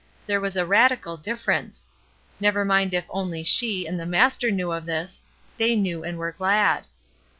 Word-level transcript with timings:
There 0.25 0.41
was 0.41 0.57
a 0.57 0.65
radical 0.65 1.15
difference. 1.15 1.85
Never 2.39 2.65
mind 2.65 2.95
if 2.95 3.05
only 3.07 3.43
she 3.43 3.85
and 3.87 3.99
the 3.99 4.05
Master 4.07 4.49
knew 4.49 4.71
of 4.71 4.87
this— 4.87 5.21
they 5.59 5.75
knew 5.75 6.03
and 6.03 6.17
were 6.17 6.31
glad. 6.31 6.87